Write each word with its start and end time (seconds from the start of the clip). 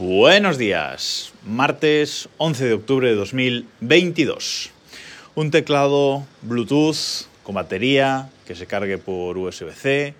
Buenos 0.00 0.56
días, 0.56 1.34
martes 1.44 2.30
11 2.38 2.64
de 2.64 2.72
octubre 2.72 3.06
de 3.06 3.14
2022. 3.16 4.70
Un 5.34 5.50
teclado 5.50 6.26
Bluetooth 6.40 7.28
con 7.42 7.56
batería 7.56 8.30
que 8.46 8.54
se 8.54 8.66
cargue 8.66 8.96
por 8.96 9.36
USB-C, 9.36 10.14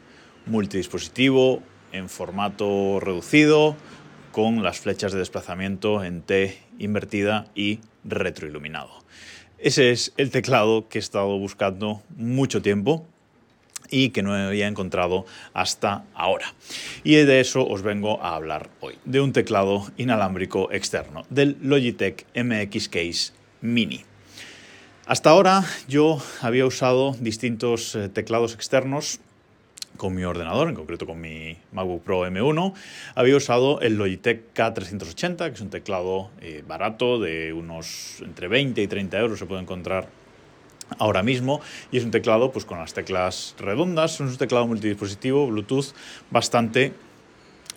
multidispositivo 0.45 1.63
en 1.93 2.11
formato 2.11 3.01
reducido 3.01 3.75
con 4.33 4.63
las 4.63 4.81
flechas 4.81 5.13
de 5.13 5.21
desplazamiento 5.21 6.05
en 6.05 6.21
T 6.21 6.59
invertida 6.79 7.47
y 7.55 7.81
retroiluminado. 8.05 8.91
Ese 9.57 9.93
es 9.93 10.13
el 10.19 10.31
teclado 10.31 10.89
que 10.89 10.99
he 10.99 11.01
estado 11.01 11.39
buscando 11.39 12.03
mucho 12.19 12.61
tiempo 12.61 13.07
y 13.91 14.11
que 14.11 14.23
no 14.23 14.35
había 14.35 14.67
encontrado 14.67 15.27
hasta 15.53 16.05
ahora. 16.15 16.55
Y 17.05 17.17
de 17.17 17.41
eso 17.41 17.67
os 17.67 17.83
vengo 17.83 18.23
a 18.23 18.35
hablar 18.35 18.71
hoy, 18.81 18.95
de 19.05 19.21
un 19.21 19.33
teclado 19.33 19.87
inalámbrico 19.97 20.73
externo, 20.73 21.25
del 21.31 21.57
Logitech 21.61 22.27
MX 22.35 22.89
Case 22.89 23.33
Mini. 23.61 24.05
Hasta 25.07 25.31
ahora 25.31 25.65
yo 25.89 26.23
había 26.41 26.67
usado 26.67 27.17
distintos 27.19 27.97
eh, 27.97 28.09
teclados 28.09 28.55
externos 28.55 29.21
con 29.97 30.15
mi 30.15 30.25
ordenador, 30.25 30.69
en 30.69 30.75
concreto 30.77 31.05
con 31.05 31.21
mi 31.21 31.59
MacBook 31.73 32.03
Pro 32.03 32.27
M1, 32.27 32.73
había 33.15 33.37
usado 33.37 33.81
el 33.81 33.97
Logitech 33.97 34.55
K380, 34.55 35.49
que 35.49 35.55
es 35.55 35.61
un 35.61 35.69
teclado 35.69 36.31
eh, 36.41 36.65
barato 36.67 37.19
de 37.19 37.53
unos 37.53 38.23
entre 38.23 38.49
20 38.49 38.81
y 38.81 38.87
30 38.87 39.19
euros, 39.19 39.39
se 39.39 39.45
puede 39.45 39.61
encontrar 39.61 40.09
ahora 40.99 41.23
mismo 41.23 41.61
y 41.91 41.99
es 41.99 42.05
un 42.05 42.11
teclado 42.11 42.53
pues 42.53 42.65
con 42.65 42.79
las 42.79 42.95
teclas 42.95 43.55
redondas, 43.59 44.15
es 44.15 44.21
un 44.21 44.37
teclado 44.37 44.67
multidispositivo 44.67 45.47
Bluetooth 45.47 45.95
bastante 46.31 46.93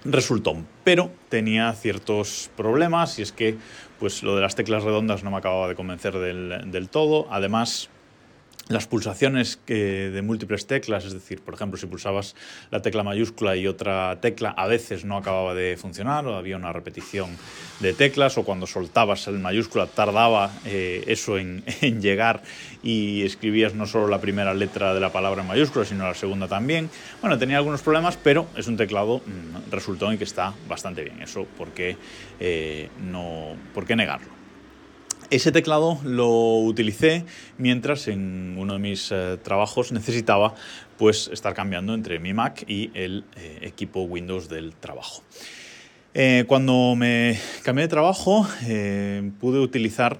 resultón, 0.06 0.68
pero 0.84 1.12
tenía 1.30 1.72
ciertos 1.74 2.50
problemas 2.58 3.20
y 3.20 3.22
es 3.22 3.32
que 3.32 3.58
pues 4.00 4.24
lo 4.24 4.36
de 4.36 4.42
las 4.42 4.56
teclas 4.56 4.84
redondas 4.84 5.24
no 5.24 5.32
me 5.32 5.38
acababa 5.38 5.68
de 5.68 5.76
convencer 5.76 6.18
del, 6.18 6.72
del 6.72 6.90
todo, 6.90 7.28
además 7.30 7.90
las 8.70 8.88
pulsaciones 8.88 9.60
de 9.68 10.22
múltiples 10.24 10.68
teclas, 10.68 11.04
es 11.06 11.14
decir, 11.14 11.42
por 11.42 11.54
ejemplo, 11.54 11.78
si 11.78 11.86
pulsabas 11.86 12.36
la 12.72 12.82
tecla 12.82 13.04
mayúscula 13.04 13.56
y 13.58 13.68
otra 13.68 14.18
tecla, 14.22 14.52
a 14.52 14.68
veces 14.68 15.04
no 15.04 15.18
acababa 15.18 15.54
de 15.54 15.76
funcionar 15.76 16.26
o 16.26 16.36
había 16.36 16.56
una 16.56 16.72
repetición 16.72 17.36
de 17.82 17.94
teclas 17.94 18.38
o 18.38 18.44
cuando 18.44 18.66
soltabas 18.66 19.28
el 19.28 19.40
mayúscula 19.40 19.88
tardaba 19.88 20.52
eh, 20.66 21.04
eso 21.08 21.38
en, 21.38 21.64
llegar 22.02 22.42
y 22.82 23.24
escribías 23.24 23.74
no 23.74 23.86
solo 23.86 24.08
la 24.08 24.22
primera 24.22 24.54
letra 24.54 24.94
de 24.94 25.00
la 25.00 25.12
palabra 25.12 25.42
en 25.42 25.48
mayúscula, 25.48 25.86
sino 25.86 26.06
la 26.06 26.16
segunda 26.16 26.48
también. 26.48 26.90
Bueno, 27.22 27.38
tenía 27.38 27.58
algunos 27.58 27.82
problemas, 27.82 28.18
pero 28.18 28.48
es 28.56 28.68
un 28.68 28.78
teclado 28.78 29.20
mm, 29.20 29.72
resultó 29.72 30.12
en 30.12 30.18
que 30.18 30.24
está 30.24 30.54
bastante 30.68 31.04
bien. 31.04 31.22
Eso, 31.22 31.46
¿por 31.58 31.70
qué, 31.72 31.98
eh, 32.40 32.90
no, 33.02 33.56
¿por 33.74 33.86
qué 33.86 33.96
negarlo? 33.96 34.43
Ese 35.30 35.52
teclado 35.52 36.00
lo 36.04 36.60
utilicé 36.60 37.26
mientras 37.58 38.08
en 38.08 38.56
uno 38.58 38.74
de 38.74 38.80
mis 38.80 39.12
eh, 39.12 39.38
trabajos 39.42 39.92
necesitaba 39.92 40.54
pues, 40.98 41.30
estar 41.32 41.54
cambiando 41.54 41.94
entre 41.94 42.20
mi 42.20 42.34
Mac 42.34 42.64
y 42.68 42.92
el 42.94 43.26
eh, 43.36 43.60
equipo 43.62 44.02
Windows 44.02 44.50
del 44.50 44.74
trabajo. 44.74 45.24
Eh, 46.14 46.46
cuando 46.48 46.96
me 46.96 47.40
cambié 47.64 47.84
de 47.84 47.88
trabajo 47.88 48.48
pude 49.40 49.60
utilizar 49.60 50.20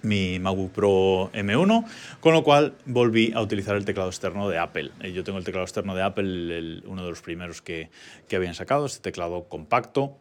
mi 0.00 0.38
MacBook 0.38 0.72
Pro 0.72 1.30
M1, 1.32 1.84
con 2.20 2.34
lo 2.34 2.42
cual 2.42 2.74
volví 2.86 3.32
a 3.34 3.40
utilizar 3.40 3.76
el 3.76 3.84
teclado 3.84 4.08
externo 4.08 4.48
de 4.48 4.58
Apple. 4.58 4.92
Yo 5.12 5.24
tengo 5.24 5.38
el 5.38 5.44
teclado 5.44 5.64
externo 5.64 5.94
de 5.94 6.02
Apple, 6.02 6.82
uno 6.86 7.04
de 7.04 7.08
los 7.10 7.22
primeros 7.22 7.62
que, 7.62 7.90
que 8.28 8.36
habían 8.36 8.54
sacado, 8.54 8.86
este 8.86 9.00
teclado 9.00 9.44
compacto, 9.48 10.18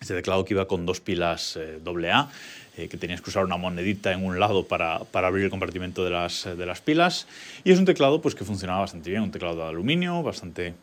este 0.00 0.14
teclado 0.14 0.44
que 0.44 0.54
iba 0.54 0.66
con 0.66 0.86
dos 0.86 1.00
pilas 1.00 1.58
AA, 1.58 2.30
eh, 2.76 2.88
que 2.88 2.96
tenías 2.96 3.20
que 3.20 3.30
usar 3.30 3.44
una 3.44 3.56
monedita 3.56 4.12
en 4.12 4.24
un 4.24 4.38
lado 4.38 4.64
para, 4.64 5.00
para, 5.00 5.28
abrir 5.28 5.44
el 5.44 5.50
compartimento 5.50 6.04
de 6.04 6.10
las, 6.10 6.44
de 6.44 6.66
las 6.66 6.80
pilas. 6.80 7.26
Y 7.64 7.72
es 7.72 7.78
un 7.78 7.84
teclado 7.84 8.22
pues, 8.22 8.34
que 8.34 8.44
funcionaba 8.44 8.80
bastante 8.80 9.10
bien, 9.10 9.22
un 9.22 9.30
teclado 9.30 9.56
de 9.56 9.64
aluminio, 9.64 10.22
bastante 10.22 10.74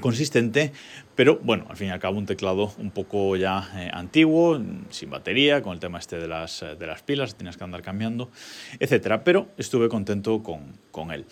consistente, 0.00 0.72
pero 1.14 1.38
bueno, 1.42 1.64
al 1.70 1.76
fin 1.76 1.88
y 1.88 1.90
al 1.90 1.98
cabo 1.98 2.18
un 2.18 2.26
teclado 2.26 2.74
un 2.78 2.90
poco 2.90 3.36
ya 3.36 3.70
eh, 3.76 3.90
antiguo, 3.92 4.60
sin 4.90 5.08
batería, 5.08 5.62
con 5.62 5.72
el 5.72 5.80
tema 5.80 5.98
este 5.98 6.18
de 6.18 6.28
las, 6.28 6.60
de 6.78 6.86
las 6.86 7.02
pilas, 7.02 7.36
tenías 7.36 7.56
que 7.56 7.64
andar 7.64 7.80
cambiando, 7.80 8.30
etcétera, 8.78 9.24
pero 9.24 9.48
estuve 9.56 9.88
contento 9.88 10.42
con, 10.42 10.74
con 10.90 11.10
él. 11.10 11.24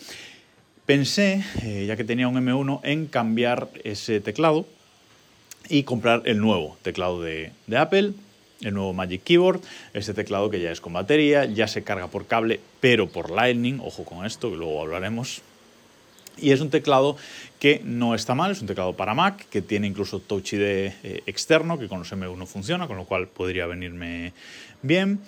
Pensé, 0.87 1.45
eh, 1.63 1.85
ya 1.87 1.97
que 1.97 2.05
tenía 2.05 2.29
un 2.29 2.37
M1, 2.37 2.81
en 2.85 3.07
cambiar 3.07 3.69
ese 3.85 4.21
teclado 4.21 4.67
y 5.69 5.83
comprar 5.83 6.23
el 6.25 6.39
nuevo 6.41 6.77
teclado 6.83 7.21
de, 7.23 7.53
Apple, 7.77 8.13
el 8.63 8.75
nuevo 8.75 8.93
Magic 8.93 9.23
Keyboard, 9.23 9.61
este 9.95 10.15
teclado 10.15 10.51
que 10.51 10.61
ya 10.61 10.71
es 10.71 10.81
con 10.81 10.93
batería, 10.93 11.45
ya 11.45 11.69
se 11.69 11.83
carga 11.83 12.09
por 12.09 12.27
cable, 12.27 12.61
pero 12.81 13.09
por 13.09 13.31
Lightning, 13.31 13.81
ojo 13.81 14.05
con 14.05 14.25
esto, 14.25 14.51
que 14.51 14.57
luego 14.57 14.81
hablaremos. 14.81 15.43
Y 16.39 16.51
es 16.51 16.61
un 16.61 16.69
teclado 16.69 17.17
que 17.59 17.81
no 17.85 18.15
está 18.15 18.35
mal, 18.35 18.53
es 18.53 18.61
un 18.61 18.67
teclado 18.67 18.95
para 18.95 19.15
Mac, 19.15 19.47
que 19.49 19.63
tiene 19.63 19.87
incluso 19.87 20.21
Touch 20.21 20.53
ID 20.53 20.63
eh, 20.63 21.23
externo, 21.27 21.79
que 21.79 21.89
con 21.89 22.01
los 22.01 22.13
M1 22.13 22.47
funciona, 22.47 22.87
con 22.87 22.97
lo 22.97 23.05
cual 23.05 23.27
podría 23.29 23.67
venirme 23.67 24.35
bien. 24.83 25.21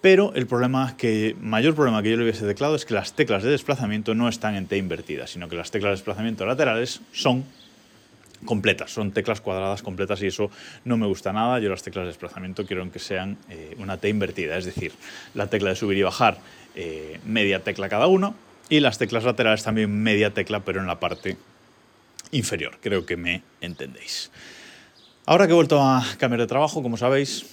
Pero 0.00 0.32
el 0.34 0.46
problema 0.46 0.96
que, 0.96 1.36
mayor 1.40 1.74
problema 1.74 2.02
que 2.02 2.10
yo 2.10 2.16
le 2.16 2.24
veo 2.24 2.32
a 2.32 2.36
ese 2.36 2.46
teclado 2.46 2.74
es 2.74 2.84
que 2.84 2.94
las 2.94 3.12
teclas 3.12 3.42
de 3.42 3.50
desplazamiento 3.50 4.14
no 4.14 4.28
están 4.28 4.56
en 4.56 4.66
T 4.66 4.76
invertida, 4.76 5.26
sino 5.26 5.48
que 5.48 5.56
las 5.56 5.70
teclas 5.70 5.90
de 5.90 5.96
desplazamiento 5.96 6.46
laterales 6.46 7.00
son 7.12 7.44
completas, 8.44 8.92
son 8.92 9.12
teclas 9.12 9.40
cuadradas 9.40 9.82
completas 9.82 10.22
y 10.22 10.26
eso 10.26 10.50
no 10.84 10.96
me 10.96 11.06
gusta 11.06 11.32
nada. 11.32 11.58
Yo 11.58 11.68
las 11.68 11.82
teclas 11.82 12.04
de 12.04 12.08
desplazamiento 12.08 12.66
quiero 12.66 12.90
que 12.90 12.98
sean 12.98 13.36
eh, 13.48 13.74
una 13.78 13.96
T 13.98 14.08
invertida, 14.08 14.56
es 14.56 14.64
decir, 14.64 14.92
la 15.34 15.48
tecla 15.48 15.70
de 15.70 15.76
subir 15.76 15.98
y 15.98 16.02
bajar 16.02 16.38
eh, 16.74 17.20
media 17.24 17.62
tecla 17.62 17.88
cada 17.88 18.06
uno 18.06 18.34
y 18.68 18.80
las 18.80 18.98
teclas 18.98 19.24
laterales 19.24 19.62
también 19.62 19.90
media 20.02 20.32
tecla 20.32 20.60
pero 20.60 20.80
en 20.80 20.86
la 20.86 21.00
parte 21.00 21.36
inferior. 22.30 22.78
Creo 22.80 23.04
que 23.04 23.16
me 23.16 23.42
entendéis. 23.60 24.30
Ahora 25.26 25.46
que 25.46 25.52
he 25.52 25.56
vuelto 25.56 25.82
a 25.82 26.04
cambiar 26.18 26.40
de 26.40 26.46
trabajo, 26.46 26.82
como 26.82 26.96
sabéis, 26.96 27.46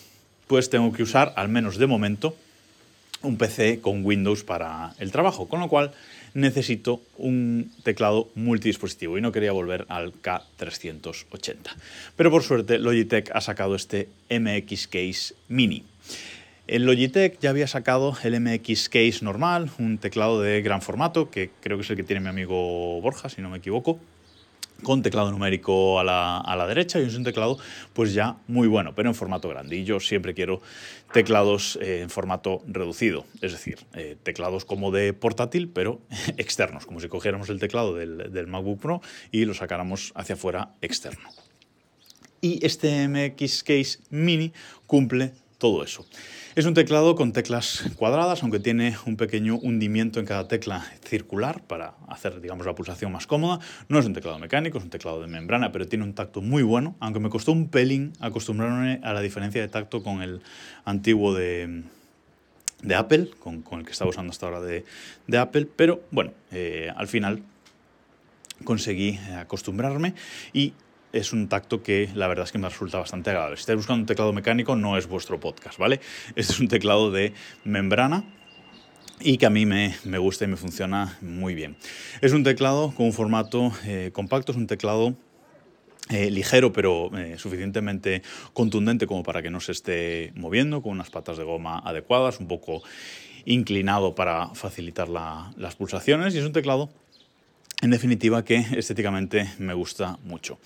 pues 0.47 0.69
tengo 0.69 0.93
que 0.93 1.03
usar, 1.03 1.33
al 1.35 1.49
menos 1.49 1.77
de 1.77 1.87
momento, 1.87 2.35
un 3.21 3.37
PC 3.37 3.81
con 3.81 4.05
Windows 4.05 4.43
para 4.43 4.93
el 4.99 5.11
trabajo, 5.11 5.47
con 5.47 5.59
lo 5.59 5.67
cual 5.67 5.91
necesito 6.33 7.01
un 7.17 7.71
teclado 7.83 8.29
multidispositivo 8.35 9.17
y 9.17 9.21
no 9.21 9.31
quería 9.31 9.51
volver 9.51 9.85
al 9.89 10.13
K380. 10.13 11.57
Pero 12.15 12.31
por 12.31 12.43
suerte 12.43 12.79
Logitech 12.79 13.31
ha 13.33 13.41
sacado 13.41 13.75
este 13.75 14.09
MX 14.29 14.87
Case 14.87 15.35
Mini. 15.47 15.83
El 16.67 16.85
Logitech 16.85 17.39
ya 17.39 17.49
había 17.49 17.67
sacado 17.67 18.17
el 18.23 18.39
MX 18.41 18.89
Case 18.89 19.19
normal, 19.21 19.71
un 19.79 19.97
teclado 19.97 20.41
de 20.41 20.61
gran 20.61 20.81
formato, 20.81 21.29
que 21.31 21.49
creo 21.61 21.77
que 21.77 21.83
es 21.83 21.89
el 21.89 21.95
que 21.95 22.03
tiene 22.03 22.19
mi 22.19 22.27
amigo 22.27 22.99
Borja, 23.01 23.29
si 23.29 23.41
no 23.41 23.49
me 23.49 23.59
equivoco 23.59 23.99
con 24.83 25.01
teclado 25.01 25.31
numérico 25.31 25.99
a 25.99 26.03
la, 26.03 26.37
a 26.37 26.55
la, 26.55 26.67
derecha 26.67 26.99
y 26.99 27.05
es 27.05 27.15
un 27.15 27.23
teclado 27.23 27.57
pues 27.93 28.13
ya 28.13 28.37
muy 28.47 28.67
bueno, 28.67 28.93
pero 28.95 29.09
en 29.09 29.15
formato 29.15 29.49
grande. 29.49 29.77
Y 29.77 29.83
yo 29.83 29.99
siempre 29.99 30.33
quiero 30.33 30.61
teclados 31.11 31.77
eh, 31.81 32.01
en 32.01 32.09
formato 32.09 32.61
reducido, 32.67 33.25
es 33.41 33.51
decir, 33.51 33.79
eh, 33.93 34.15
teclados 34.21 34.65
como 34.65 34.91
de 34.91 35.13
portátil, 35.13 35.69
pero 35.69 36.01
externos, 36.37 36.85
como 36.85 36.99
si 36.99 37.07
cogiéramos 37.07 37.49
el 37.49 37.59
teclado 37.59 37.95
del, 37.95 38.31
del 38.31 38.47
MacBook 38.47 38.79
Pro 38.79 39.01
y 39.31 39.45
lo 39.45 39.53
sacáramos 39.53 40.11
hacia 40.15 40.35
afuera 40.35 40.73
externo. 40.81 41.29
Y 42.39 42.63
este 42.65 43.07
MX 43.07 43.63
Case 43.63 43.99
Mini 44.09 44.53
cumple 44.85 45.33
todo 45.57 45.83
eso. 45.83 46.05
Es 46.55 46.65
un 46.65 46.73
teclado 46.73 47.15
con 47.15 47.33
teclas 47.33 47.83
cuadradas, 47.95 48.41
aunque 48.41 48.59
tiene 48.59 48.95
un 49.05 49.15
pequeño 49.15 49.57
hundimiento 49.57 50.19
en 50.19 50.25
cada 50.25 50.47
tecla 50.47 50.85
circular 51.05 51.61
para 51.63 51.93
hacer, 52.07 52.41
digamos, 52.41 52.65
la 52.65 52.75
pulsación 52.75 53.11
más 53.11 53.27
cómoda. 53.27 53.59
No 53.89 53.99
es 53.99 54.05
un 54.05 54.13
teclado 54.13 54.39
mecánico, 54.39 54.77
es 54.77 54.83
un 54.83 54.89
teclado 54.89 55.21
de 55.21 55.27
membrana, 55.27 55.71
pero 55.71 55.87
tiene 55.87 56.03
un 56.03 56.13
tacto 56.13 56.41
muy 56.41 56.63
bueno, 56.63 56.95
aunque 56.99 57.19
me 57.19 57.29
costó 57.29 57.51
un 57.51 57.69
pelín 57.69 58.13
acostumbrarme 58.19 58.99
a 59.03 59.13
la 59.13 59.21
diferencia 59.21 59.61
de 59.61 59.67
tacto 59.67 60.03
con 60.03 60.21
el 60.21 60.41
antiguo 60.85 61.33
de, 61.33 61.83
Apple, 62.95 63.29
con, 63.39 63.63
el 63.71 63.85
que 63.85 63.91
estaba 63.91 64.09
usando 64.09 64.31
hasta 64.31 64.47
ahora 64.47 64.61
de, 64.61 64.85
de 65.27 65.37
Apple, 65.37 65.67
pero 65.75 66.01
bueno, 66.11 66.31
eh, 66.51 66.91
al 66.95 67.07
final 67.07 67.43
conseguí 68.63 69.19
acostumbrarme 69.37 70.15
y 70.53 70.73
es 71.13 71.33
un 71.33 71.47
tacto 71.47 71.81
que 71.83 72.09
la 72.13 72.27
verdad 72.27 72.45
es 72.45 72.51
que 72.51 72.57
me 72.57 72.69
resulta 72.69 72.99
bastante 72.99 73.29
agradable. 73.29 73.57
Si 73.57 73.61
estáis 73.61 73.77
buscando 73.77 74.01
un 74.01 74.05
teclado 74.05 74.33
mecánico, 74.33 74.75
no 74.75 74.97
es 74.97 75.07
vuestro 75.07 75.39
podcast, 75.39 75.77
¿vale? 75.77 75.99
Este 76.35 76.41
es 76.53 76.59
un 76.59 76.67
teclado 76.67 77.11
de 77.11 77.33
membrana 77.63 78.23
y 79.19 79.37
que 79.37 79.45
a 79.45 79.49
mí 79.49 79.65
me, 79.65 79.95
me 80.03 80.17
gusta 80.17 80.45
y 80.45 80.47
me 80.47 80.57
funciona 80.57 81.17
muy 81.21 81.55
bien. 81.55 81.75
Es 82.21 82.33
un 82.33 82.43
teclado 82.43 82.93
con 82.95 83.07
un 83.07 83.13
formato 83.13 83.71
eh, 83.85 84.11
compacto, 84.13 84.51
es 84.51 84.57
un 84.57 84.67
teclado 84.67 85.15
eh, 86.09 86.31
ligero 86.31 86.71
pero 86.71 87.11
eh, 87.17 87.37
suficientemente 87.37 88.21
contundente 88.53 89.07
como 89.07 89.23
para 89.23 89.41
que 89.41 89.49
no 89.49 89.59
se 89.59 89.73
esté 89.73 90.31
moviendo, 90.35 90.81
con 90.81 90.93
unas 90.93 91.09
patas 91.09 91.37
de 91.37 91.43
goma 91.43 91.79
adecuadas, 91.79 92.39
un 92.39 92.47
poco 92.47 92.81
inclinado 93.43 94.13
para 94.15 94.53
facilitar 94.55 95.07
las 95.09 95.75
pulsaciones 95.75 96.35
y 96.35 96.39
es 96.39 96.45
un 96.45 96.51
teclado 96.51 96.89
en 97.81 97.91
definitiva 97.91 98.43
que 98.43 98.65
estéticamente 98.75 99.51
me 99.59 99.73
gusta 99.73 100.17
mucho. 100.23 100.59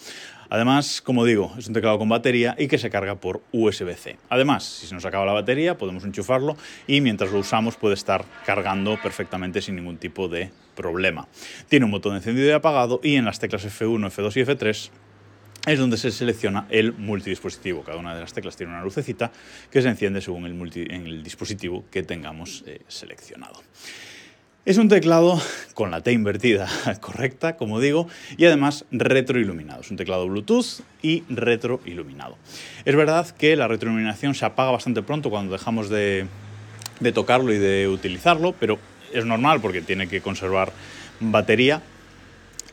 Además, 0.50 1.02
como 1.02 1.24
digo, 1.24 1.54
es 1.58 1.68
un 1.68 1.74
teclado 1.74 1.98
con 1.98 2.10
batería 2.10 2.56
y 2.58 2.68
que 2.68 2.78
se 2.78 2.90
carga 2.90 3.16
por 3.16 3.42
USB-C. 3.54 4.18
Además, 4.30 4.66
si 4.66 4.88
se 4.88 4.94
nos 4.94 5.06
acaba 5.06 5.26
la 5.26 5.32
batería, 5.32 5.78
podemos 5.78 6.04
enchufarlo 6.04 6.58
y 6.88 7.00
mientras 7.00 7.32
lo 7.32 7.40
usamos 7.40 7.78
puede 7.78 7.94
estar 7.94 8.26
cargando 8.46 9.00
perfectamente 9.02 9.62
sin 9.62 9.78
ningún 9.78 9.98
tipo 9.98 10.28
de 10.28 10.52
problema. 10.76 11.28
Tiene 11.70 11.86
un 11.86 11.92
botón 11.92 12.16
encendido 12.16 12.50
y 12.50 12.52
apagado 12.52 13.00
y 13.02 13.16
en 13.16 13.26
las 13.26 13.40
teclas 13.40 13.66
F1, 13.66 14.12
F2 14.12 14.38
y 14.38 14.46
F3 14.46 14.90
es 15.68 15.80
donde 15.80 15.98
se 15.98 16.12
selecciona 16.12 16.66
el 16.70 16.94
multidispositivo. 16.94 17.84
Cada 17.84 17.98
una 17.98 18.16
de 18.16 18.22
las 18.22 18.34
teclas 18.34 18.58
tiene 18.58 18.74
una 18.74 18.84
lucecita 18.84 19.32
que 19.70 19.82
se 19.82 19.88
enciende 19.88 20.20
según 20.20 20.46
el, 20.46 21.24
dispositivo 21.24 21.86
que 21.92 22.04
tengamos 22.04 22.64
eh, 22.66 22.82
seleccionado. 22.88 23.62
Es 24.64 24.78
un 24.78 24.90
teclado 24.90 25.42
con 25.74 25.90
la 25.90 26.02
T 26.02 26.12
invertida 26.12 26.70
correcta, 27.02 27.58
como 27.58 27.80
digo, 27.80 28.08
y 28.38 28.46
además 28.46 28.86
retroiluminado. 28.92 29.82
Es 29.82 29.90
un 29.90 29.98
teclado 29.98 30.28
Bluetooth 30.28 30.82
y 31.02 31.24
retroiluminado. 31.30 32.38
Es 32.86 32.96
verdad 32.96 33.28
que 33.28 33.56
la 33.56 33.68
retroiluminación 33.68 34.36
se 34.36 34.46
apaga 34.46 34.70
bastante 34.70 35.02
pronto 35.02 35.32
cuando 35.32 35.54
dejamos 35.54 35.90
de, 35.90 36.28
tocarlo 37.12 37.52
y 37.52 37.58
de 37.58 37.88
utilizarlo, 37.88 38.54
pero 38.54 38.78
es 39.12 39.26
normal 39.26 39.62
porque 39.62 39.82
tiene 39.82 40.08
que 40.08 40.22
conservar 40.22 40.72
batería. 41.20 41.82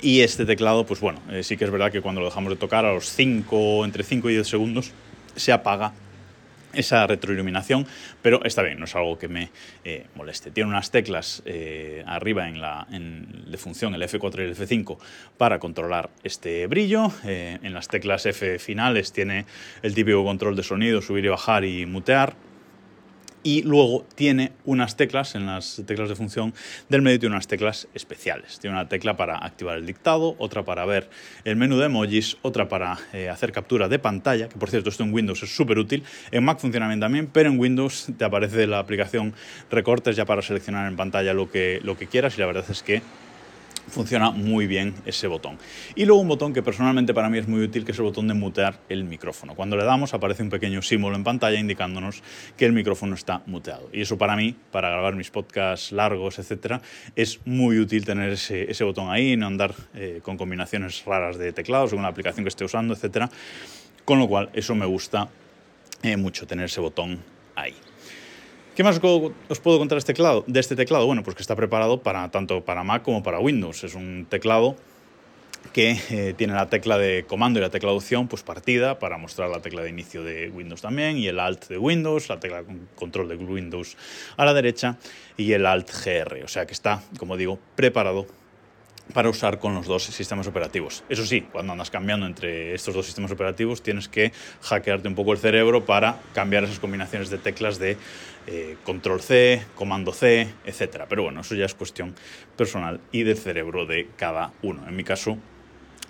Y 0.02 0.20
este 0.20 0.44
teclado, 0.44 0.84
pues 0.84 1.00
bueno, 1.00 1.22
eh, 1.30 1.42
sí 1.42 1.56
que 1.56 1.64
es 1.64 1.70
verdad 1.70 1.90
que 1.90 2.02
cuando 2.02 2.20
lo 2.20 2.26
dejamos 2.26 2.50
de 2.50 2.56
tocar 2.56 2.84
a 2.84 2.92
los 2.92 3.08
5, 3.08 3.86
entre 3.86 4.04
5 4.04 4.28
y 4.28 4.34
10 4.34 4.46
segundos, 4.46 4.92
se 5.36 5.52
apaga 5.52 5.94
esa 6.72 7.06
retroiluminación, 7.06 7.86
pero 8.22 8.44
está 8.44 8.62
bien, 8.62 8.78
no 8.78 8.84
es 8.84 8.94
algo 8.94 9.18
que 9.18 9.28
me 9.28 9.50
eh, 9.84 10.06
moleste. 10.14 10.50
Tiene 10.50 10.70
unas 10.70 10.90
teclas 10.90 11.42
eh, 11.46 12.02
arriba 12.06 12.48
en 12.48 12.60
la 12.60 12.86
de 12.88 13.56
función, 13.58 13.94
el 13.94 14.02
F4 14.02 14.38
y 14.40 14.42
el 14.42 14.56
F5, 14.56 14.98
para 15.36 15.58
controlar 15.58 16.10
este 16.22 16.66
brillo. 16.66 17.12
Eh, 17.24 17.58
en 17.62 17.74
las 17.74 17.88
teclas 17.88 18.26
F 18.26 18.58
finales 18.58 19.12
tiene 19.12 19.46
el 19.82 19.94
típico 19.94 20.24
control 20.24 20.56
de 20.56 20.62
sonido, 20.62 21.02
subir 21.02 21.24
y 21.24 21.28
bajar 21.28 21.64
y 21.64 21.86
mutear 21.86 22.34
y 23.48 23.62
luego 23.62 24.04
tiene 24.14 24.52
unas 24.66 24.98
teclas, 24.98 25.34
en 25.34 25.46
las 25.46 25.82
teclas 25.86 26.10
de 26.10 26.16
función 26.16 26.52
del 26.90 27.00
medio 27.00 27.18
tiene 27.18 27.34
unas 27.34 27.46
teclas 27.46 27.88
especiales. 27.94 28.58
Tiene 28.58 28.76
una 28.76 28.90
tecla 28.90 29.16
para 29.16 29.38
activar 29.38 29.78
el 29.78 29.86
dictado, 29.86 30.36
otra 30.36 30.66
para 30.66 30.84
ver 30.84 31.08
el 31.44 31.56
menú 31.56 31.78
de 31.78 31.86
emojis, 31.86 32.36
otra 32.42 32.68
para 32.68 32.98
eh, 33.14 33.30
hacer 33.30 33.50
captura 33.50 33.88
de 33.88 33.98
pantalla, 33.98 34.50
que 34.50 34.58
por 34.58 34.68
cierto 34.68 34.90
esto 34.90 35.02
en 35.02 35.14
Windows 35.14 35.42
es 35.42 35.56
súper 35.56 35.78
útil, 35.78 36.04
en 36.30 36.44
Mac 36.44 36.58
funciona 36.58 36.88
bien 36.88 37.00
también, 37.00 37.26
pero 37.26 37.48
en 37.48 37.58
Windows 37.58 38.12
te 38.18 38.24
aparece 38.26 38.66
la 38.66 38.80
aplicación 38.80 39.32
recortes 39.70 40.14
ya 40.14 40.26
para 40.26 40.42
seleccionar 40.42 40.86
en 40.86 40.96
pantalla 40.96 41.32
lo 41.32 41.50
que, 41.50 41.80
lo 41.82 41.96
que 41.96 42.06
quieras 42.06 42.36
y 42.36 42.40
la 42.40 42.46
verdad 42.48 42.66
es 42.68 42.82
que 42.82 43.00
funciona 43.88 44.30
muy 44.30 44.66
bien 44.66 44.94
ese 45.04 45.26
botón. 45.26 45.58
Y 45.94 46.04
luego 46.04 46.20
un 46.20 46.28
botón 46.28 46.52
que 46.52 46.62
personalmente 46.62 47.14
para 47.14 47.28
mí 47.28 47.38
es 47.38 47.48
muy 47.48 47.62
útil, 47.62 47.84
que 47.84 47.92
es 47.92 47.98
el 47.98 48.04
botón 48.04 48.28
de 48.28 48.34
mutear 48.34 48.80
el 48.88 49.04
micrófono. 49.04 49.54
Cuando 49.54 49.76
le 49.76 49.84
damos 49.84 50.14
aparece 50.14 50.42
un 50.42 50.50
pequeño 50.50 50.82
símbolo 50.82 51.16
en 51.16 51.24
pantalla 51.24 51.58
indicándonos 51.58 52.22
que 52.56 52.66
el 52.66 52.72
micrófono 52.72 53.14
está 53.14 53.42
muteado. 53.46 53.88
Y 53.92 54.02
eso 54.02 54.18
para 54.18 54.36
mí, 54.36 54.56
para 54.70 54.90
grabar 54.90 55.14
mis 55.14 55.30
podcasts 55.30 55.92
largos, 55.92 56.38
etcétera, 56.38 56.80
es 57.16 57.40
muy 57.44 57.78
útil 57.78 58.04
tener 58.04 58.32
ese, 58.32 58.84
botón 58.84 59.10
ahí, 59.10 59.36
no 59.36 59.46
andar 59.46 59.74
eh, 59.94 60.20
con 60.22 60.36
combinaciones 60.36 61.04
raras 61.04 61.38
de 61.38 61.52
teclados 61.52 61.90
según 61.90 62.02
la 62.02 62.10
aplicación 62.10 62.44
que 62.44 62.48
esté 62.48 62.64
usando, 62.64 62.94
etcétera. 62.94 63.30
Con 64.04 64.18
lo 64.18 64.28
cual, 64.28 64.50
eso 64.54 64.74
me 64.74 64.86
gusta 64.86 65.28
eh, 66.02 66.16
mucho, 66.16 66.46
tener 66.46 66.66
ese 66.66 66.80
botón 66.80 67.22
ahí. 67.54 67.74
¿Qué 68.78 68.84
más 68.84 69.00
os 69.02 69.58
puedo 69.58 69.76
contar 69.80 69.98
este 69.98 70.14
de 70.46 70.60
este 70.60 70.76
teclado? 70.76 71.04
Bueno, 71.04 71.24
pues 71.24 71.34
que 71.34 71.42
está 71.42 71.56
preparado 71.56 72.00
para, 72.00 72.30
tanto 72.30 72.64
para 72.64 72.84
Mac 72.84 73.02
como 73.02 73.24
para 73.24 73.40
Windows. 73.40 73.82
Es 73.82 73.96
un 73.96 74.24
teclado 74.30 74.76
que 75.72 75.98
eh, 76.10 76.32
tiene 76.36 76.52
la 76.52 76.68
tecla 76.68 76.96
de 76.96 77.24
comando 77.26 77.58
y 77.58 77.62
la 77.62 77.70
tecla 77.70 77.90
de 77.90 77.96
opción 77.96 78.28
pues 78.28 78.44
partida 78.44 79.00
para 79.00 79.18
mostrar 79.18 79.50
la 79.50 79.60
tecla 79.60 79.82
de 79.82 79.90
inicio 79.90 80.22
de 80.22 80.50
Windows 80.50 80.80
también 80.80 81.18
y 81.18 81.26
el 81.26 81.40
Alt 81.40 81.66
de 81.66 81.76
Windows, 81.76 82.28
la 82.28 82.38
tecla 82.38 82.62
control 82.94 83.28
de 83.30 83.34
Windows 83.34 83.96
a 84.36 84.44
la 84.44 84.54
derecha 84.54 84.96
y 85.36 85.54
el 85.54 85.66
Alt 85.66 85.90
GR. 85.90 86.44
O 86.44 86.48
sea 86.48 86.64
que 86.64 86.72
está, 86.72 87.02
como 87.18 87.36
digo, 87.36 87.58
preparado 87.74 88.28
para 89.12 89.28
usar 89.28 89.58
con 89.58 89.74
los 89.74 89.86
dos 89.86 90.04
sistemas 90.04 90.46
operativos. 90.46 91.04
Eso 91.08 91.24
sí, 91.24 91.42
cuando 91.42 91.72
andas 91.72 91.90
cambiando 91.90 92.26
entre 92.26 92.74
estos 92.74 92.94
dos 92.94 93.06
sistemas 93.06 93.30
operativos 93.30 93.82
tienes 93.82 94.08
que 94.08 94.32
hackearte 94.62 95.08
un 95.08 95.14
poco 95.14 95.32
el 95.32 95.38
cerebro 95.38 95.84
para 95.84 96.20
cambiar 96.34 96.64
esas 96.64 96.78
combinaciones 96.78 97.30
de 97.30 97.38
teclas 97.38 97.78
de 97.78 97.96
eh, 98.46 98.76
control 98.84 99.20
C, 99.20 99.62
comando 99.74 100.12
C, 100.12 100.48
etc. 100.64 101.04
Pero 101.08 101.24
bueno, 101.24 101.40
eso 101.40 101.54
ya 101.54 101.66
es 101.66 101.74
cuestión 101.74 102.14
personal 102.56 103.00
y 103.12 103.22
del 103.22 103.36
cerebro 103.36 103.86
de 103.86 104.08
cada 104.16 104.52
uno. 104.62 104.86
En 104.88 104.96
mi 104.96 105.04
caso 105.04 105.38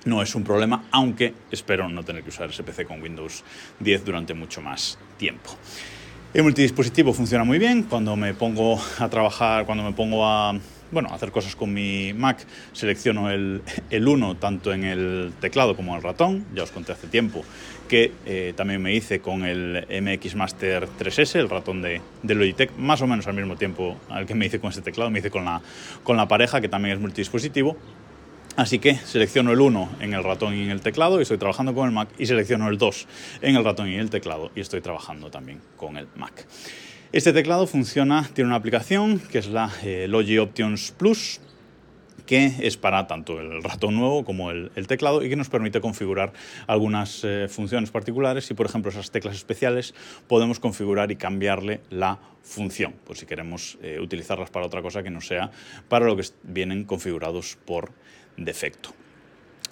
no 0.04 0.22
es 0.22 0.34
un 0.34 0.44
problema, 0.44 0.84
aunque 0.90 1.34
espero 1.50 1.88
no 1.88 2.02
tener 2.04 2.22
que 2.22 2.30
usar 2.30 2.50
ese 2.50 2.62
PC 2.62 2.84
con 2.84 3.02
Windows 3.02 3.44
10 3.80 4.04
durante 4.04 4.34
mucho 4.34 4.60
más 4.60 4.98
tiempo. 5.16 5.50
El 6.34 6.42
multidispositivo 6.42 7.12
funciona 7.12 7.42
muy 7.42 7.58
bien. 7.58 7.84
Cuando 7.84 8.14
me 8.14 8.34
pongo 8.34 8.78
a 8.98 9.08
trabajar, 9.08 9.64
cuando 9.64 9.82
me 9.82 9.92
pongo 9.92 10.26
a 10.26 10.54
bueno, 10.90 11.08
hacer 11.12 11.30
cosas 11.30 11.54
con 11.56 11.72
mi 11.72 12.12
Mac, 12.12 12.44
selecciono 12.72 13.30
el, 13.30 13.62
el 13.90 14.08
1 14.08 14.36
tanto 14.36 14.72
en 14.72 14.84
el 14.84 15.32
teclado 15.40 15.76
como 15.76 15.92
en 15.92 15.98
el 15.98 16.02
ratón. 16.02 16.46
Ya 16.54 16.62
os 16.62 16.70
conté 16.70 16.92
hace 16.92 17.06
tiempo 17.08 17.44
que 17.88 18.12
eh, 18.26 18.52
también 18.54 18.82
me 18.82 18.94
hice 18.94 19.20
con 19.20 19.44
el 19.44 19.86
MX 19.88 20.34
Master 20.34 20.88
3S, 20.98 21.36
el 21.36 21.48
ratón 21.48 21.82
de, 21.82 22.00
de, 22.22 22.34
Logitech, 22.34 22.76
más 22.76 23.00
o 23.02 23.06
menos 23.06 23.26
al 23.26 23.34
mismo 23.34 23.56
tiempo 23.56 23.96
al 24.08 24.26
que 24.26 24.34
me 24.34 24.46
hice 24.46 24.60
con 24.60 24.70
este 24.70 24.82
teclado. 24.82 25.10
Me 25.10 25.18
hice 25.18 25.30
con 25.30 25.44
la, 25.44 25.60
con 26.02 26.16
la 26.16 26.28
pareja, 26.28 26.60
que 26.60 26.68
también 26.68 26.94
es 26.94 27.00
multidispositivo. 27.00 27.76
Así 28.56 28.80
que 28.80 28.96
selecciono 28.96 29.52
el 29.52 29.60
1 29.60 29.88
en 30.00 30.14
el 30.14 30.24
ratón 30.24 30.54
y 30.54 30.64
en 30.64 30.70
el 30.70 30.80
teclado 30.80 31.20
y 31.20 31.22
estoy 31.22 31.38
trabajando 31.38 31.74
con 31.74 31.86
el 31.86 31.94
Mac 31.94 32.08
y 32.18 32.26
selecciono 32.26 32.68
el 32.68 32.76
2 32.76 33.06
en 33.42 33.54
el 33.54 33.64
ratón 33.64 33.88
y 33.88 33.94
el 33.94 34.10
teclado 34.10 34.50
y 34.56 34.60
estoy 34.60 34.80
trabajando 34.80 35.30
también 35.30 35.60
con 35.76 35.96
el 35.96 36.08
Mac. 36.16 36.44
Este 37.10 37.32
teclado 37.32 37.66
funciona, 37.66 38.28
tiene 38.34 38.48
una 38.48 38.56
aplicación 38.56 39.18
que 39.18 39.38
es 39.38 39.46
la 39.46 39.72
eh, 39.82 40.06
Logi 40.08 40.36
Options 40.36 40.92
Plus, 40.92 41.40
que 42.26 42.52
es 42.60 42.76
para 42.76 43.06
tanto 43.06 43.40
el 43.40 43.62
ratón 43.62 43.96
nuevo 43.96 44.26
como 44.26 44.50
el, 44.50 44.70
teclado 44.86 45.24
y 45.24 45.30
que 45.30 45.36
nos 45.36 45.48
permite 45.48 45.80
configurar 45.80 46.34
algunas 46.66 47.24
eh, 47.24 47.46
funciones 47.48 47.90
particulares 47.90 48.50
y 48.50 48.54
por 48.54 48.66
ejemplo 48.66 48.90
esas 48.90 49.10
teclas 49.10 49.36
especiales 49.36 49.94
podemos 50.26 50.60
configurar 50.60 51.10
y 51.10 51.16
cambiarle 51.16 51.80
la 51.88 52.18
función, 52.42 52.92
por 53.06 53.16
si 53.16 53.24
queremos 53.24 53.78
eh, 53.80 53.98
utilizarlas 54.00 54.50
para 54.50 54.66
otra 54.66 54.82
cosa 54.82 55.02
que 55.02 55.08
no 55.08 55.22
sea 55.22 55.50
para 55.88 56.04
lo 56.04 56.14
que 56.14 56.24
vienen 56.42 56.84
configurados 56.84 57.56
por 57.64 57.90
defecto. 58.36 58.92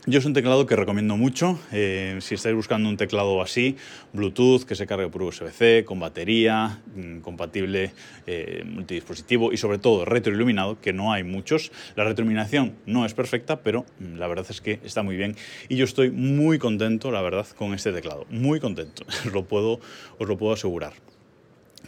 Yo 0.09 0.21
es 0.21 0.25
un 0.25 0.35
teclado 0.35 0.67
que 0.67 0.77
recomiendo 0.77 1.17
mucho. 1.17 1.59
Eh, 1.73 2.19
si 2.21 2.37
estáis 2.37 2.55
buscando 2.55 2.89
un 2.89 2.97
teclado 2.97 3.43
así, 3.43 3.75
Bluetooth, 4.13 4.63
que 4.63 4.77
se 4.77 4.87
cargue 4.87 5.09
por 5.09 5.25
USB-C, 5.25 5.85
con 5.85 5.99
batería, 5.99 6.81
mm, 6.95 7.19
compatible 7.23 7.91
eh, 8.25 8.63
multidispositivo 8.65 9.53
y 9.53 9.57
sobre 9.57 9.79
todo 9.79 10.05
retroiluminado, 10.05 10.81
que 10.81 10.93
no 10.93 11.13
hay 11.13 11.25
muchos. 11.25 11.73
La 11.97 12.05
retroiluminación 12.05 12.77
no 12.87 13.05
es 13.05 13.15
perfecta, 13.15 13.63
pero 13.63 13.85
mm, 13.99 14.15
la 14.15 14.29
verdad 14.29 14.47
es 14.49 14.61
que 14.61 14.79
está 14.85 15.03
muy 15.03 15.17
bien. 15.17 15.35
Y 15.69 15.75
yo 15.75 15.85
estoy 15.85 16.13
muy 16.13 16.61
contento, 16.61 17.11
la 17.11 17.21
verdad, 17.21 17.49
con 17.57 17.75
este 17.75 17.91
teclado. 17.91 18.27
Muy 18.31 18.61
contento, 18.61 19.03
os 19.27 19.33
lo 19.33 19.45
puedo 19.45 20.53
asegurar. 20.53 20.93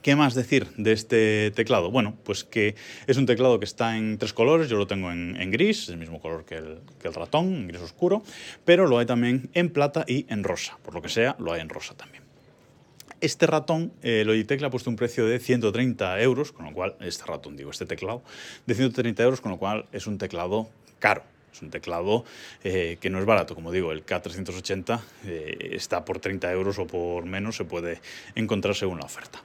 ¿Qué 0.03 0.15
más 0.17 0.35
decir 0.35 0.69
de 0.77 0.93
este 0.93 1.51
teclado? 1.51 1.91
Bueno, 1.91 2.17
pues 2.25 2.45
que 2.45 2.75
es 3.07 3.17
un 3.17 3.27
teclado 3.27 3.59
que 3.59 3.65
está 3.65 3.97
en 3.97 4.19
tres 4.19 4.33
colores, 4.33 4.69
yo 4.69 4.77
lo 4.77 4.87
tengo 4.87 5.11
en, 5.11 5.51
gris, 5.51 5.85
es 5.85 5.89
el 5.89 5.97
mismo 5.97 6.21
color 6.21 6.45
que 6.45 6.57
el, 6.57 6.79
el, 7.03 7.15
ratón, 7.15 7.55
en 7.55 7.69
gris 7.69 7.81
oscuro, 7.81 8.23
pero 8.65 8.87
lo 8.87 8.99
hay 8.99 9.07
también 9.07 9.51
en 9.55 9.71
plata 9.71 10.05
y 10.07 10.27
en 10.29 10.45
rosa, 10.45 10.79
por 10.85 10.95
lo 10.95 11.03
que 11.03 11.09
sea, 11.09 11.37
lo 11.39 11.53
hay 11.53 11.61
en 11.61 11.69
rosa 11.69 11.95
también. 11.95 12.23
Este 13.21 13.49
ratón, 13.49 13.93
eh, 14.03 14.23
Logitech 14.25 14.61
le 14.61 14.69
ha 14.69 14.71
puesto 14.71 14.91
un 14.91 14.97
precio 14.97 15.27
de 15.27 15.41
130 15.41 16.21
euros, 16.21 16.53
con 16.53 16.67
lo 16.67 16.73
cual, 16.73 16.95
este 17.01 17.25
ratón, 17.25 17.57
digo, 17.57 17.71
este 17.73 17.85
teclado, 17.85 18.23
de 18.67 18.75
130 18.75 19.23
euros, 19.25 19.41
con 19.41 19.51
lo 19.51 19.59
cual 19.59 19.87
es 19.93 20.07
un 20.07 20.19
teclado 20.19 20.69
caro. 21.01 21.23
Es 21.53 21.63
un 21.63 21.71
teclado 21.71 22.25
eh, 22.63 22.99
que 23.01 23.11
no 23.11 23.19
es 23.19 23.25
barato, 23.25 23.57
como 23.57 23.73
digo, 23.73 23.91
el 23.91 24.07
K380 24.07 25.01
eh, 25.25 25.71
está 25.73 26.05
por 26.05 26.21
30 26.21 26.53
euros 26.53 26.79
o 26.79 26.87
por 26.87 27.25
menos, 27.25 27.57
se 27.57 27.65
puede 27.65 28.01
encontrar 28.37 28.77
según 28.77 28.99
la 28.99 29.07
oferta. 29.07 29.43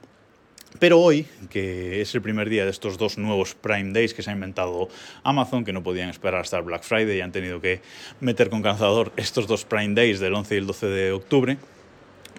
Pero 0.80 1.00
hoy, 1.00 1.26
que 1.50 2.00
es 2.00 2.14
el 2.14 2.22
primer 2.22 2.48
día 2.48 2.64
de 2.64 2.70
estos 2.70 2.98
dos 2.98 3.16
nuevos 3.16 3.54
Prime 3.54 3.92
Days 3.92 4.12
que 4.12 4.22
se 4.22 4.30
ha 4.30 4.32
inventado 4.32 4.88
Amazon, 5.22 5.64
que 5.64 5.72
no 5.72 5.84
podían 5.84 6.08
esperar 6.08 6.40
hasta 6.40 6.58
el 6.58 6.64
Black 6.64 6.82
Friday 6.82 7.18
y 7.18 7.20
han 7.20 7.30
tenido 7.30 7.60
que 7.60 7.80
meter 8.20 8.50
con 8.50 8.60
calzador 8.60 9.12
estos 9.16 9.46
dos 9.46 9.64
Prime 9.64 9.94
Days 9.94 10.18
del 10.18 10.34
11 10.34 10.54
y 10.54 10.58
el 10.58 10.66
12 10.66 10.86
de 10.86 11.12
octubre, 11.12 11.58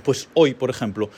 pues 0.03 0.27
hoy, 0.33 0.53
por 0.53 0.69
ejemplo, 0.69 1.09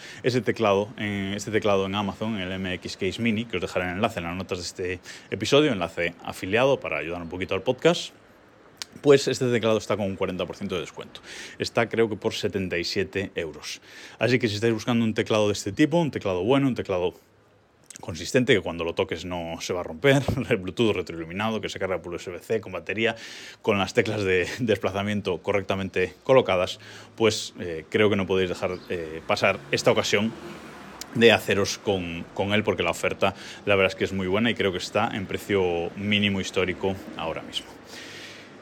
teclado, 0.45 0.89
eh, 0.97 1.33
este 1.35 1.49
teclado 1.49 1.87
en 1.87 1.95
Amazon, 1.95 2.37
el 2.37 2.59
MX 2.59 2.97
Case 2.97 3.21
Mini, 3.21 3.45
que 3.45 3.57
os 3.57 3.61
dejaré 3.61 3.85
el 3.85 3.93
enlace 3.93 4.19
en 4.19 4.25
las 4.25 4.35
notas 4.35 4.59
de 4.59 4.63
este 4.63 4.99
episodio, 5.31 5.71
enlace 5.71 6.13
afiliado 6.23 6.79
para 6.79 6.97
ayudar 6.97 7.21
un 7.21 7.29
poquito 7.29 7.55
al 7.55 7.63
podcast, 7.63 8.13
pues 9.01 9.27
este 9.27 9.49
teclado 9.51 9.77
está 9.77 9.97
con 9.97 10.05
un 10.05 10.17
40% 10.17 10.67
de 10.67 10.79
descuento. 10.79 11.21
Está 11.59 11.89
creo 11.89 12.09
que 12.09 12.15
por 12.15 12.33
77 12.33 13.31
euros. 13.35 13.81
Así 14.19 14.39
que 14.39 14.47
si 14.47 14.55
estáis 14.55 14.73
buscando 14.73 15.05
un 15.05 15.13
teclado 15.13 15.47
de 15.47 15.53
este 15.53 15.71
tipo, 15.71 15.99
un 15.99 16.11
teclado 16.11 16.43
bueno, 16.43 16.67
un 16.67 16.75
teclado 16.75 17.13
consistente 18.01 18.53
que 18.53 18.61
cuando 18.61 18.83
lo 18.83 18.93
toques 18.93 19.25
no 19.25 19.57
se 19.59 19.73
va 19.73 19.81
a 19.81 19.83
romper, 19.83 20.23
el 20.49 20.57
Bluetooth 20.57 20.95
retroiluminado 20.95 21.61
que 21.61 21.69
se 21.69 21.79
carga 21.79 22.01
por 22.01 22.13
USB-C 22.13 22.61
con 22.61 22.71
batería, 22.71 23.15
con 23.61 23.77
las 23.77 23.93
teclas 23.93 24.23
de 24.23 24.47
desplazamiento 24.59 25.39
correctamente 25.39 26.13
colocadas, 26.23 26.79
pues 27.15 27.53
eh, 27.59 27.85
creo 27.89 28.09
que 28.09 28.15
no 28.15 28.27
podéis 28.27 28.49
dejar 28.49 28.77
eh, 28.89 29.21
pasar 29.25 29.59
esta 29.71 29.91
ocasión 29.91 30.31
de 31.15 31.31
haceros 31.31 31.77
con, 31.77 32.25
con, 32.33 32.53
él 32.53 32.63
porque 32.63 32.83
la 32.83 32.91
oferta 32.91 33.33
la 33.65 33.75
verdad 33.75 33.91
es 33.93 33.95
que 33.95 34.03
es 34.03 34.13
muy 34.13 34.27
buena 34.27 34.51
y 34.51 34.55
creo 34.55 34.71
que 34.71 34.77
está 34.77 35.09
en 35.13 35.25
precio 35.25 35.89
mínimo 35.95 36.41
histórico 36.41 36.95
ahora 37.15 37.41
mismo. 37.41 37.76